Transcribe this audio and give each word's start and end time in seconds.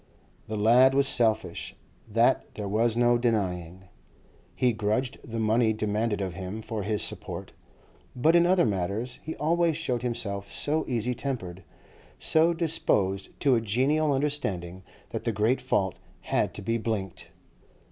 The 0.47 0.57
lad 0.57 0.95
was 0.95 1.07
selfish, 1.07 1.75
that 2.07 2.55
there 2.55 2.67
was 2.67 2.97
no 2.97 3.19
denying; 3.19 3.83
he 4.55 4.73
grudged 4.73 5.19
the 5.23 5.37
money 5.37 5.73
demanded 5.73 6.21
of 6.21 6.33
him 6.33 6.63
for 6.63 6.81
his 6.81 7.03
support; 7.03 7.53
but 8.15 8.35
in 8.35 8.47
other 8.47 8.65
matters 8.65 9.19
he 9.21 9.35
always 9.35 9.77
showed 9.77 10.01
himself 10.01 10.49
so 10.51 10.85
easy 10.87 11.13
tempered, 11.13 11.63
so 12.17 12.51
disposed 12.51 13.39
to 13.41 13.53
a 13.53 13.61
genial 13.61 14.11
understanding, 14.11 14.81
that 15.11 15.23
the 15.23 15.31
great 15.31 15.61
fault 15.61 15.99
had 16.21 16.55
to 16.55 16.63
be 16.63 16.79
blinked. 16.79 17.29